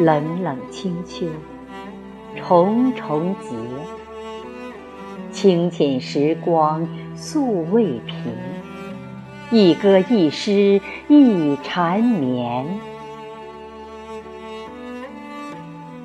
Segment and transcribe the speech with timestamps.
[0.00, 1.26] 冷冷清秋，
[2.36, 3.56] 重重劫，
[5.32, 8.32] 清浅时光素未平，
[9.50, 12.64] 一歌一诗一缠绵。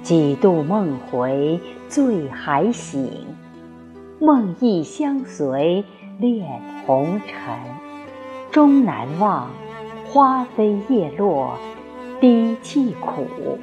[0.02, 3.10] 几度梦回醉还醒，
[4.20, 5.86] 梦忆相随
[6.20, 6.46] 恋
[6.86, 7.58] 红尘，
[8.54, 9.50] 终难忘
[10.06, 11.58] 花飞叶落
[12.22, 13.58] 低泣苦。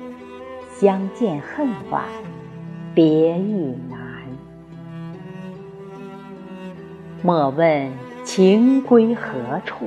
[0.73, 2.03] 相见恨晚，
[2.93, 4.01] 别亦难。
[7.23, 7.93] 莫问
[8.25, 9.87] 情归何处，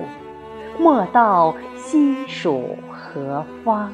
[0.79, 3.91] 莫道心属何方。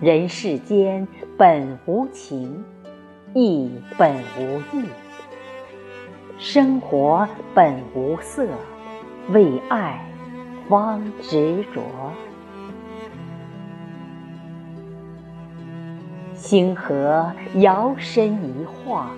[0.00, 1.06] 人世间
[1.38, 2.64] 本无情，
[3.32, 4.86] 亦本无义。
[6.36, 8.48] 生活本无色，
[9.30, 10.00] 为爱
[10.68, 11.82] 方执着。
[16.34, 19.10] 星河摇身一晃，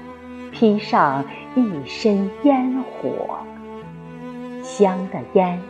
[0.50, 3.38] 披上一身烟火。
[4.62, 5.60] 香的烟，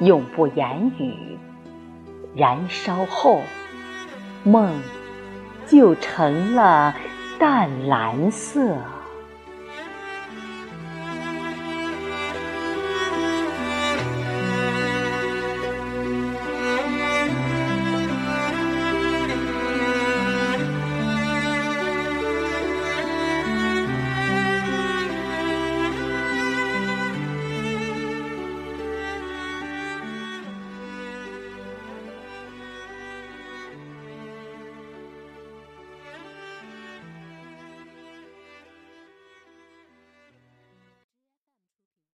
[0.00, 1.38] 永不言语。
[2.34, 3.40] 燃烧后，
[4.44, 4.80] 梦
[5.66, 6.94] 就成了
[7.38, 8.76] 淡蓝色。